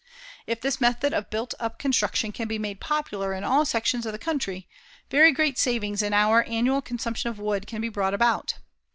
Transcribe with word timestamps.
If 0.47 0.61
this 0.61 0.81
method 0.81 1.13
of 1.13 1.29
built 1.29 1.53
up 1.59 1.77
construction 1.77 2.31
can 2.31 2.47
be 2.47 2.57
made 2.57 2.79
popular 2.81 3.35
in 3.35 3.43
all 3.43 3.65
sections 3.65 4.03
of 4.07 4.13
the 4.13 4.17
country, 4.17 4.67
very 5.11 5.31
great 5.31 5.59
savings 5.59 6.01
in 6.01 6.11
our 6.11 6.41
annual 6.45 6.81
consumption 6.81 7.29
of 7.29 7.37
wood 7.37 7.67
can 7.67 7.81
be 7.81 7.89
brought 7.89 8.15
about. 8.15 8.55